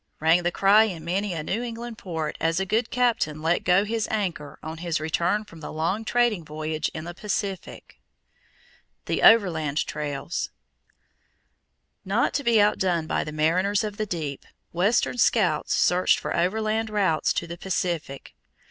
rang 0.19 0.41
the 0.41 0.51
cry 0.51 0.85
in 0.85 1.05
many 1.05 1.31
a 1.31 1.43
New 1.43 1.61
England 1.61 1.95
port 1.95 2.35
as 2.39 2.59
a 2.59 2.65
good 2.65 2.89
captain 2.89 3.39
let 3.39 3.63
go 3.63 3.85
his 3.85 4.07
anchor 4.09 4.57
on 4.63 4.79
his 4.79 4.99
return 4.99 5.43
from 5.45 5.59
the 5.59 5.71
long 5.71 6.03
trading 6.03 6.43
voyage 6.43 6.89
in 6.95 7.03
the 7.03 7.13
Pacific. 7.13 8.01
[Illustration: 9.05 9.05
THE 9.05 9.21
OVERLAND 9.21 9.85
TRAILS] 9.85 10.49
The 10.49 10.49
Overland 10.49 10.49
Trails. 10.49 10.49
Not 12.03 12.33
to 12.33 12.43
be 12.43 12.59
outdone 12.59 13.05
by 13.05 13.23
the 13.23 13.31
mariners 13.31 13.83
of 13.83 13.97
the 13.97 14.07
deep, 14.07 14.43
western 14.73 15.19
scouts 15.19 15.75
searched 15.75 16.17
for 16.17 16.35
overland 16.35 16.89
routes 16.89 17.31
to 17.33 17.45
the 17.45 17.59
Pacific. 17.59 18.33